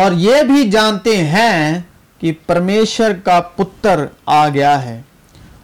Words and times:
اور 0.00 0.12
یہ 0.12 0.42
بھی 0.42 0.70
جانتے 0.70 1.16
ہیں 1.16 1.78
کہ 2.18 2.32
پرمیشور 2.46 3.10
کا 3.24 3.40
پتر 3.40 4.04
آ 4.26 4.48
گیا 4.48 4.84
ہے 4.84 5.00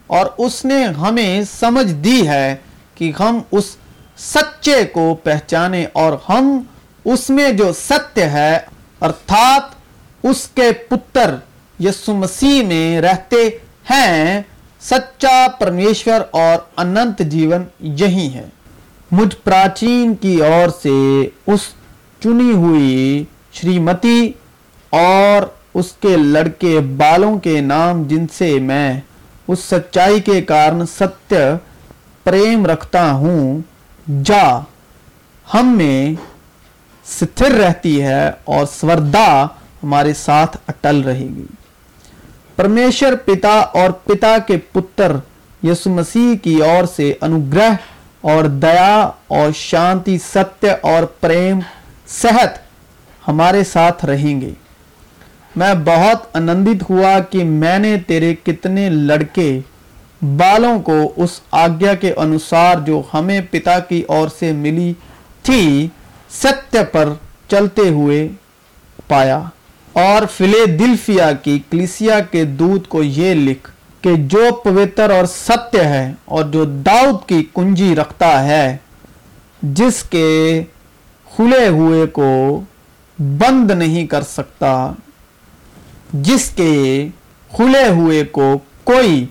اور 0.07 0.27
اس 0.39 0.65
نے 0.65 0.85
ہمیں 0.85 1.43
سمجھ 1.61 1.93
دی 1.93 2.29
ہے 2.29 2.57
کہ 2.95 3.13
ہم 3.21 3.41
اس 3.53 3.77
سچے 4.19 4.85
کو 4.85 5.15
پہچانے 5.15 5.87
اور 5.93 6.13
ہم 6.29 6.63
اس 7.05 7.31
میں 7.31 7.53
جو 7.53 7.73
ستیہ 7.73 8.25
ہے 8.25 8.59
ارتھات 9.01 9.63
اس 10.23 10.49
کے 10.55 10.73
پتر 10.89 11.35
یسو 11.81 12.15
مسیح 12.15 12.63
میں 12.63 13.01
رہتے 13.01 13.49
ہیں، 13.91 14.43
سچا 14.81 15.47
پرمیشور 15.59 16.21
اور 16.31 16.59
انت 16.77 17.19
جیون 17.19 17.65
یہی 17.81 18.35
ہے 18.35 18.47
مجھ 19.11 19.37
پراچین 19.45 20.15
کی 20.15 20.41
اور 20.43 20.69
سے 20.83 21.29
اس 21.47 21.61
چنی 22.23 22.53
ہوئی 22.53 23.25
شریمتی 23.53 24.33
اور 24.91 25.47
اس 25.75 25.93
کے 25.93 26.17
لڑکے 26.17 26.81
بالوں 26.81 27.39
کے 27.39 27.61
نام 27.61 28.03
جن 28.03 28.27
سے 28.35 28.59
میں 28.59 29.01
اس 29.49 29.59
سچائی 29.59 30.21
کے 30.21 30.43
کارن 30.43 30.87
ستیہ 30.87 31.57
پریم 32.25 32.67
رکھتا 32.67 33.13
ہوں، 33.13 33.61
جا، 34.25 34.61
ہم 35.55 35.77
میں 35.77 36.15
ستھر 37.05 37.51
رہتی 37.51 38.03
ہے 38.03 38.29
اور 38.45 38.67
سوردا 38.81 39.47
ہمارے 39.83 40.15
ساتھ 40.15 40.57
اٹل 40.69 41.01
رہے 41.01 41.29
گی۔ 41.37 41.47
پرمیشر 42.57 43.15
پتا 43.25 43.59
اور 43.59 43.91
پتا 43.91 44.39
کے 44.39 44.57
پتر 44.73 45.13
یسو 45.63 45.91
مسیح 45.91 46.37
کی 46.37 46.59
اور 46.59 46.85
سے 46.97 47.15
انوگرہ 47.21 47.71
اور 48.21 48.45
دیا 48.45 49.11
اور 49.27 49.53
شانتی 49.55 50.19
ستیہ 50.19 50.71
اور 50.81 51.03
پریم 51.03 51.61
صحت 52.07 52.70
ہمارے 53.29 53.65
ساتھ 53.65 54.05
رہیں 54.05 54.41
گے۔ 54.41 54.51
میں 55.57 55.75
بہت 55.85 56.37
آنندت 56.37 56.91
ہوا 56.91 57.19
کہ 57.21 57.45
میں 57.45 57.79
نے 57.79 57.97
تیرے 58.07 58.35
کتنے 58.43 58.89
لڑکے 58.91 59.61
بالوں 60.23 60.81
کو 60.81 61.13
اس 61.17 61.41
آگیا 61.51 61.95
کے 61.95 62.13
انوسار 62.17 62.77
جو 62.87 63.03
ہمیں 63.15 63.41
پتا 63.51 63.79
کی 63.79 64.03
اور 64.03 64.29
سے 64.39 64.53
ملی 64.53 64.93
تھی، 65.43 65.89
ستیہ 66.31 66.85
پر 66.93 67.09
چلتے 67.49 67.83
ہوئے 67.83 68.29
پایا۔ 69.09 69.41
اور 69.93 70.27
فلے 70.27 70.67
دلفیا 70.67 71.33
کی 71.33 71.59
کلیسیا 71.71 72.21
کے 72.21 72.45
دودھ 72.45 72.89
کو 72.89 73.03
یہ 73.03 73.35
لکھ 73.35 73.71
کہ 74.01 74.15
جو 74.17 74.55
پوتر 74.65 75.11
اور 75.11 75.25
ستیہ 75.25 75.81
ہے 75.81 76.13
اور 76.25 76.45
جو 76.45 76.65
داؤد 76.65 77.29
کی 77.29 77.45
کنجی 77.55 77.97
رکھتا 77.97 78.45
ہے، 78.45 78.77
جس 79.63 80.03
کے 80.03 80.65
کھلے 81.37 81.69
ہوئے 81.69 82.07
کو 82.07 82.61
بند 83.21 83.71
نہیں 83.71 84.07
کر 84.07 84.23
سکتا، 84.23 84.71
جس 86.13 86.49
کے 86.51 86.73
کھلے 87.51 87.87
ہوئے 87.89 88.25
کو 88.33 88.53
کوئی 88.85 89.25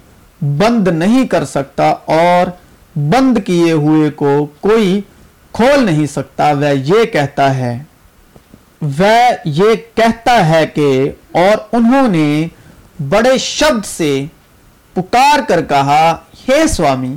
بند 0.57 0.87
نہیں 0.87 1.27
کر 1.27 1.45
سکتا 1.45 1.89
اور 2.13 2.51
بند 2.95 3.37
کیے 3.45 3.71
ہوئے 3.71 4.09
کو 4.11 4.45
کوئی 4.59 4.99
کھول 5.51 5.85
نہیں 5.85 6.05
سکتا۔ 6.05 6.51
وہ 6.51 6.73
یہ 6.85 7.05
کہتا 7.05 7.55
ہے، 7.55 7.77
وہ 8.97 9.13
یہ 9.45 9.75
کہتا 9.95 10.35
ہے 10.49 10.65
کہ، 10.67 10.89
اور 11.31 11.57
انہوں 11.71 12.07
نے 12.07 12.47
بڑے 13.09 13.37
شبد 13.37 13.85
سے 13.85 14.13
پکار 14.95 15.39
کر 15.47 15.61
کہا، 15.65 16.15
ہے 16.49 16.65
سوامی، 16.67 17.15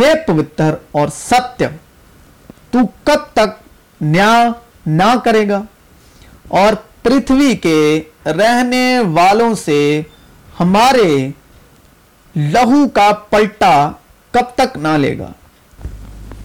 ہے 0.00 0.12
پوتر 0.26 0.74
اور 0.92 1.08
ستیہ، 1.14 1.66
تو 2.70 2.78
کب 3.04 3.32
تک 3.32 3.60
نیا 4.00 4.48
نہ 4.86 5.14
کرے 5.24 5.48
گا؟ 5.48 5.62
اور 6.60 6.72
پرتھوی 7.02 7.54
کے 7.56 8.02
رہنے 8.26 8.98
والوں 9.12 9.54
سے 9.54 9.80
ہمارے 10.60 11.28
لہو 12.36 12.88
کا 12.88 13.10
پلٹا 13.30 13.90
کب 14.34 14.54
تک 14.54 14.76
نہ 14.76 14.96
لے 14.98 15.18
گا۔ 15.18 15.30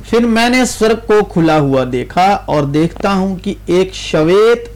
پھر 0.10 0.26
میں 0.26 0.50
نے 0.50 0.66
سورگ 0.66 1.06
کو 1.08 1.24
کھلا 1.26 1.60
ہوا 1.60 1.84
دیکھا 1.92 2.26
اور 2.46 2.64
دیکھتا 2.64 3.14
ہوں 3.14 3.36
کہ 3.36 3.54
ایک 3.66 3.94
شویت 3.94 4.70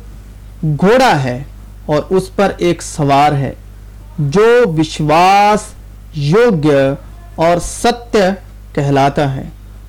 گھوڑا 0.80 1.24
ہے 1.24 1.44
اور 1.86 2.03
اس 2.09 2.36
پر 2.36 2.52
ایک 2.58 2.81
سوار 2.81 3.31
ہے 3.31 3.53
جو 4.20 4.47
وشواس 4.78 5.64
یوگیہ 6.16 6.94
اور 7.36 7.59
ستیہ 7.64 8.30
کہلاتا 8.75 9.36
ہے 9.36 9.44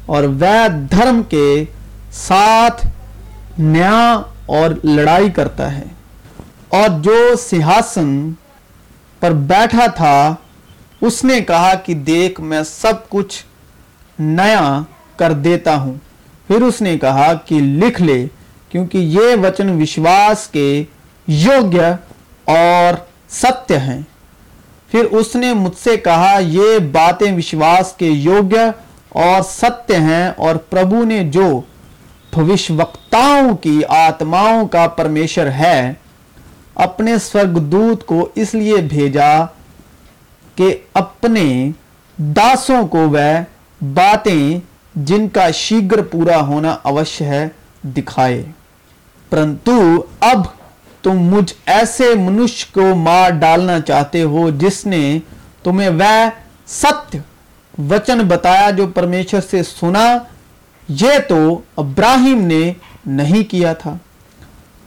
اور 0.06 0.24
وہ 0.40 0.56
دھرم 0.90 1.22
کے 1.28 1.64
ساتھ 2.12 2.86
نیا 3.58 4.22
اور 4.46 4.70
لڑائی 4.84 5.30
کرتا 5.30 5.78
ہے۔ 5.78 5.84
اور 6.68 6.88
جو 7.00 7.36
سیہاسن 7.36 8.32
پر 9.20 9.30
بیٹھا 9.30 9.86
تھا، 9.86 10.34
اس 11.00 11.24
نے 11.24 11.40
کہا 11.40 11.74
کہ 11.74 11.94
دیکھ، 11.94 12.40
میں 12.40 12.62
سب 12.62 13.08
کچھ 13.08 13.44
نیا 14.18 14.82
کر 15.16 15.32
دیتا 15.32 15.76
ہوں۔ 15.76 15.94
پھر 16.46 16.62
اس 16.62 16.80
نے 16.80 16.98
کہا 16.98 17.32
کہ 17.34 17.54
لکھ 17.54 18.02
لے، 18.02 18.26
کیونکہ 18.68 18.98
یہ 18.98 19.36
وچن 19.42 19.82
وشواس 19.82 20.46
کے 20.46 20.84
یوگیہ 21.26 21.96
اور 22.44 22.94
ستیہ 23.28 23.76
ہیں۔ 23.76 24.00
پھر 24.90 25.04
اس 25.04 25.36
نے 25.36 25.52
مجھ 25.52 25.84
سے 25.84 25.96
کہا، 25.96 26.38
یہ 26.38 26.78
باتیں 26.78 27.36
وشواس 27.36 27.92
کے 27.92 28.06
یوگیہ 28.06 28.70
اور 29.08 29.42
ستیہ 29.42 29.96
ہیں، 29.96 30.30
اور 30.36 30.56
پربھو 30.56 31.04
نے 31.04 31.24
جو 31.24 31.60
بھوشوکتاؤں 32.34 33.56
کی 33.56 33.80
آتماؤں 33.88 34.66
کا 34.68 34.86
پرمیشر 34.88 35.50
ہے، 35.50 35.92
اپنے 36.74 37.16
سورگ 37.18 37.58
دوت 37.58 38.06
کو 38.06 38.28
اس 38.34 38.54
لیے 38.54 38.76
بھیجا 38.76 39.30
کہ 40.54 40.76
اپنے 40.94 41.70
داسوں 42.16 42.86
کو 42.86 42.98
وہ 42.98 43.84
باتیں 43.94 44.60
جن 44.94 45.28
کا 45.28 45.50
شیگر 45.50 46.02
پورا 46.02 46.40
ہونا 46.40 46.76
اوش 46.82 47.20
ہے 47.20 47.48
دکھائے۔ 47.82 48.42
پرنتو، 49.30 49.80
اب 50.20 50.40
تم 51.02 51.18
مجھ 51.18 51.52
ایسے 51.66 52.14
منش 52.14 52.64
کو 52.66 52.94
مار 52.94 53.30
ڈالنا 53.30 53.80
چاہتے 53.80 54.22
ہو 54.22 54.50
جس 54.50 54.84
نے 54.86 55.18
تمہیں 55.62 55.88
وہ 55.88 56.12
ستیہ 56.66 57.20
وچن 57.90 58.18
بتایا 58.18 58.70
جو 58.70 58.86
پرمیشر 58.86 59.40
سے 59.50 59.62
سنا 59.62 60.06
یہ 61.00 61.18
تو 61.28 61.60
ابراہیم 61.76 62.40
نے 62.46 62.72
نہیں 63.06 63.50
کیا 63.50 63.72
تھا۔ 63.72 63.96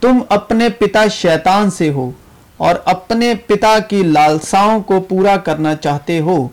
تم 0.02 0.18
اپنے 0.30 0.70
پتا 0.70 1.08
شیطان 1.08 1.72
سے 1.72 1.90
ہو 1.90 2.12
اور 2.58 2.76
اپنے 2.86 3.34
پتا 3.48 3.78
کی 3.80 4.04
لالساؤں 4.04 4.80
کو 4.82 5.00
پورا 5.02 5.38
کرنا 5.38 5.76
چاہتے 5.76 6.20
ہو۔ 6.20 6.48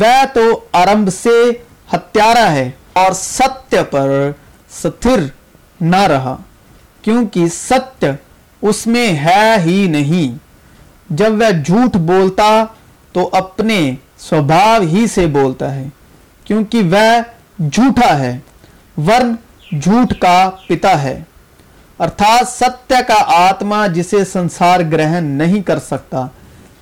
وہ 0.00 0.24
تو 0.34 0.60
آرمب 0.72 1.10
سے 1.12 1.50
ہتھیارا 1.92 2.52
ہے 2.52 2.70
اور 2.92 3.12
ستیہ 3.12 3.82
پر 3.90 4.30
ستھر 4.70 5.20
نہ 5.80 6.02
رہا، 6.02 6.36
کیونکہ 7.02 7.46
ستیہ 7.48 8.10
اس 8.62 8.86
میں 8.86 9.08
ہے 9.16 9.54
ہی 9.64 9.86
نہیں۔ 9.88 10.38
جب 11.10 11.32
وہ 11.32 11.50
جھوٹ 11.64 11.96
بولتا 11.96 12.64
تو 13.12 13.28
اپنے 13.32 13.94
سوبھاو 14.18 14.82
ہی 14.82 15.06
سے 15.06 15.26
بولتا 15.26 15.74
ہے، 15.74 15.86
کیونکہ 16.44 16.78
وہ 16.78 17.06
جھوٹا 17.72 18.18
ہے۔ 18.18 18.38
ورن 18.96 19.34
جھوٹ 19.80 20.14
کا 20.18 20.50
پتا 20.68 21.02
ہے۔ 21.02 21.22
ارتھات 21.98 22.48
ستیہ 22.48 23.02
کا 23.08 23.22
آتما 23.26 23.86
جسے 23.86 24.24
سنسار 24.24 24.80
گرہن 24.92 25.24
نہیں 25.24 25.62
کر 25.62 25.78
سکتا، 25.78 26.26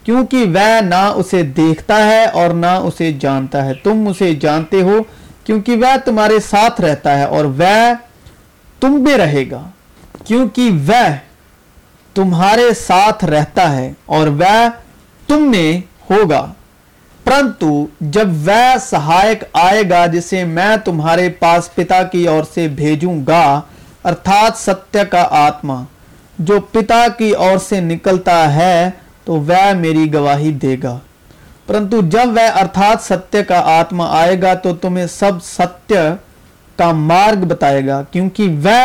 کیونکہ 0.05 0.37
وہ 0.37 0.81
نہ 0.81 1.13
اسے 1.15 1.43
دیکھتا 1.43 2.07
ہے 2.07 2.25
اور 2.25 2.51
نہ 2.51 2.67
اسے 2.67 3.13
جانتا 3.13 3.65
ہے۔ 3.65 3.75
تم 3.75 4.09
اسے 4.09 4.35
جانتے 4.35 4.83
ہو 4.83 5.03
کیونکہ 5.45 5.73
وہ 5.73 5.97
تمہارے 6.05 6.39
ساتھ 6.51 6.81
رہتا 6.81 7.19
ہے 7.19 7.25
اور 7.25 7.45
وہ 7.45 7.93
تم 8.81 9.03
بھی 9.05 9.17
رہے 9.17 9.45
گا۔ 9.51 9.63
کیونکہ 10.25 10.71
وہ 10.89 11.17
تمہارے 12.15 12.75
ساتھ 12.75 13.25
رہتا 13.25 13.77
ہے 13.77 13.93
اور 14.07 14.27
وہ 14.29 14.69
تم 15.27 15.51
میں 15.51 15.81
ہوگا۔ 16.13 16.53
پرنتو 17.25 17.87
جب 18.01 18.29
وہ 18.47 18.79
سہایک 18.81 19.45
آئے 19.53 19.83
گا 19.91 20.05
جسے 20.07 20.45
میں 20.45 20.77
تمہارے 20.85 21.29
پاس 21.29 21.75
پتا 21.75 22.03
کی 22.03 22.27
اور 22.29 22.45
سے 22.55 22.67
بھیجوں 22.69 23.15
گا، 23.27 23.61
ارتھات 24.05 24.59
ستیہ 24.59 25.05
کا 25.11 25.27
آتما، 25.31 25.83
جو 26.39 26.61
پتا 26.73 27.07
کی 27.19 27.31
اور 27.45 27.59
سے 27.59 27.81
نکلتا 27.81 28.55
ہے 28.55 28.91
تو 29.25 29.37
وہ 29.49 29.63
میری 29.79 30.13
گواہی 30.15 30.53
دے 30.53 30.77
گا۔ 30.83 30.99
پرنتو 31.67 32.01
جب 32.11 32.37
وہ 32.37 32.49
ارتھات 32.61 33.03
ستیہ 33.03 33.43
کا 33.43 33.61
آتما 33.79 34.07
آئے 34.21 34.41
گا 34.43 34.55
تو 34.55 34.75
تمہیں 34.77 35.07
سب 35.07 35.43
ستیہ 35.45 36.15
کا 36.77 36.91
مارگ 36.93 37.45
بتائے 37.49 37.87
گا، 37.87 38.03
کیونکہ 38.11 38.49
وہ 38.65 38.81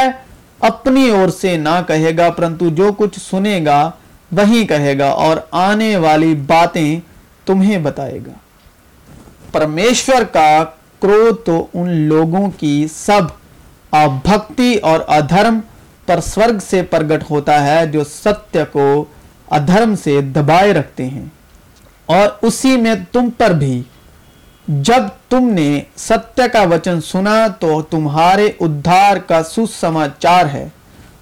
اپنی 0.59 1.09
اور 1.09 1.29
سے 1.29 1.55
نہ 1.57 1.79
کہے 1.87 2.17
گا۔ 2.17 2.29
پرنتو 2.29 2.69
جو 2.69 2.91
کچھ 2.97 3.19
سنے 3.19 3.59
گا، 3.65 3.79
وہی 4.31 4.65
کہے 4.67 4.97
گا 4.99 5.09
اور 5.25 5.37
آنے 5.51 5.95
والی 5.97 6.33
باتیں 6.47 6.99
تمہیں 7.47 7.77
بتائے 7.77 8.19
گا۔ 8.27 8.31
پرمیشور 9.51 10.21
کا 10.21 10.63
کرو 11.01 11.31
تو 11.45 11.67
ان 11.73 11.89
لوگوں 11.89 12.51
کی 12.51 12.87
سب 12.95 13.21
بھکتی 14.23 14.75
اور 14.75 14.99
ادھرم 15.07 15.59
پر 16.05 16.21
سورگ 16.21 16.57
سے 16.69 16.83
پرگٹ 16.83 17.31
ہوتا 17.31 17.67
ہے 17.67 17.87
جو 17.87 18.03
ستیہ 18.03 18.61
کو 18.71 19.05
ادھرم 19.49 19.95
سے 20.03 20.21
دبائے 20.21 20.73
رکھتے 20.73 21.05
ہیں۔ 21.05 21.25
اور 22.05 22.27
اسی 22.41 22.77
میں 22.77 22.95
تم 23.11 23.29
پر 23.37 23.49
بھی۔ 23.49 23.83
جب 24.67 25.03
تم 25.29 25.49
نے 25.49 25.81
ستیہ 25.97 26.47
کا 26.47 26.61
وچن 26.61 27.01
سنا 27.01 27.47
تو 27.47 27.81
تمہارے 27.81 28.51
ادھار 28.59 29.17
کا 29.17 29.43
سسماچار 29.43 30.45
ہے 30.45 30.67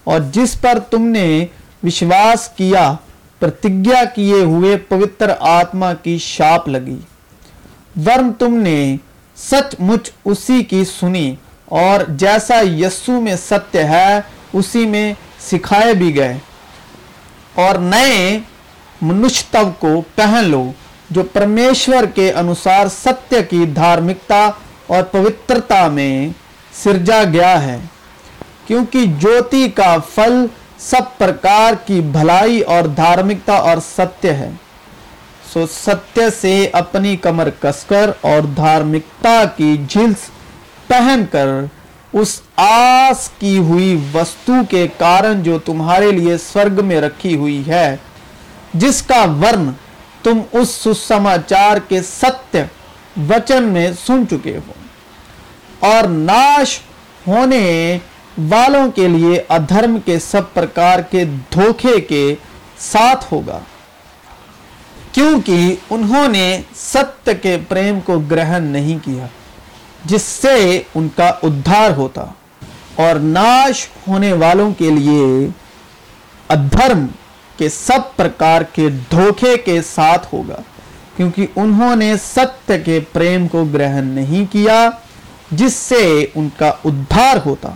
اور 0.04 0.20
جس 0.32 0.62
پر 0.62 0.78
تم 0.90 1.02
نے 1.02 1.46
وشواس 1.84 2.50
کیا 2.50 2.94
پرتگیا 3.40 4.04
کیے 4.04 4.34
ہوئے 4.34 4.78
پوتر 4.78 5.32
آتما 5.40 5.94
کی 5.94 6.18
شاپ 6.18 6.68
لگی۔ 6.68 6.98
ورن 8.06 8.34
تم 8.34 8.54
نے 8.54 8.98
سچ 9.36 9.76
مچ 9.80 10.12
اسی 10.26 10.64
کی 10.64 10.84
سنی 11.00 11.36
اور 11.66 12.00
جیسا 12.08 12.62
یسو 12.62 13.22
میں 13.22 13.36
ستیہ 13.36 13.82
ہے، 13.82 14.20
اسی 14.54 14.86
میں 14.86 15.14
سکھائے 15.40 15.94
بھی 15.94 16.16
گئے۔ 16.16 16.38
اور 17.54 17.76
نئے 17.76 18.40
منشتو 19.02 19.72
کو 19.80 20.02
پہن 20.16 20.44
لو، 20.44 20.72
جو 21.10 21.24
پرمیشور 21.24 22.04
کے 22.04 22.32
انوسار 22.32 22.88
ستیہ 22.88 23.42
کی 23.50 23.66
دھارمکتا 23.66 24.50
اور 24.88 25.04
پوترتا 25.04 25.88
میں 25.88 26.30
سرجا 26.74 27.24
گیا 27.34 27.64
ہے۔ 27.64 27.78
کیونکہ 28.68 29.00
جوتی 29.06 29.70
کا 29.70 29.96
سب 30.80 31.18
پرکار 31.18 31.74
کی 31.88 32.02
بھلائی 32.02 32.62
اور 32.62 32.84
دھارمکتا 32.84 33.54
اور 33.54 33.78
ستیہ 33.98 34.32
ہے۔ 34.32 34.50
سو 35.54 35.66
ستیہ 35.68 36.24
سے 36.42 36.70
اپنی 36.74 37.18
کمر 37.18 37.50
کس 37.62 37.84
کر 37.84 38.10
اور 38.22 38.42
دھارمکتا 38.42 39.44
کی 39.56 39.78
جھلس 39.90 40.30
پہن 40.88 41.24
کر 41.32 41.48
اس 42.14 42.42
آس 42.56 43.30
کی 43.40 43.58
ہوئی 43.58 44.06
وستو 44.14 44.54
کے 44.70 44.88
کارن 44.98 45.44
جو 45.44 45.60
تمہارے 45.60 46.12
لیے 46.12 46.38
سورگ 46.38 46.86
میں 46.86 47.02
رکھی 47.02 47.36
ہوئی 47.36 47.64
ہے، 47.68 47.96
جس 48.74 49.02
کا 49.02 49.26
ورن 49.42 49.72
تم 50.24 50.42
اس 50.52 50.70
سسماچار 50.70 51.78
کے 51.78 52.02
ستیہ 52.02 52.62
وچن 53.30 53.64
میں 53.64 53.92
سن 54.06 54.24
چکے 54.32 54.58
ہو۔ 54.58 54.74
اور 55.80 56.08
ناش 56.08 56.80
ہونے 57.28 57.98
والوں 58.38 58.92
کے 58.92 59.08
لیے 59.08 59.44
ادھرم 59.50 59.98
کے 60.06 60.20
سب 60.20 60.54
پرکار 60.54 61.00
کے 61.00 61.26
دھوکے 61.26 62.02
کے 62.02 62.36
ساتھ 62.78 63.34
ہوگا۔ 63.34 63.60
کیونکہ 65.12 65.76
انہوں 65.90 66.28
نے 66.28 66.62
ستیہ 66.76 67.34
کے 67.42 67.58
پریم 67.68 68.00
کو 68.00 68.20
گرہن 68.20 68.64
نہیں 68.64 69.06
کیا، 69.06 69.28
جس 70.06 70.22
سے 70.22 70.82
ان 70.96 71.08
کا 71.16 71.32
ادھار 71.44 71.92
ہوتا۔ 71.92 72.26
اور 72.96 73.16
ناش 73.16 73.88
ہونے 74.08 74.34
والوں 74.34 74.74
کے 74.74 74.90
لیے 74.90 75.48
ادھرم 76.50 77.06
کے 77.58 77.70
سب 77.70 78.00
پرکار 78.16 78.62
کے 78.62 78.90
دھوکے 79.12 79.58
کے 79.58 79.82
ساتھ 79.82 80.28
ہوگا۔ 80.34 80.62
کیونکہ 81.18 81.48
انہوں 81.56 81.96
نے 81.96 82.14
ستیہ 82.36 82.84
کے 82.86 83.00
پریم 83.14 83.48
کو 83.48 83.66
گرہن 83.66 84.08
نہیں 84.08 84.52
کیا، 84.52 84.90
جس 85.52 85.74
سے 85.74 86.26
ان 86.36 86.50
کا 86.58 86.72
ادھار 86.86 87.38
ہوتا۔ 87.46 87.70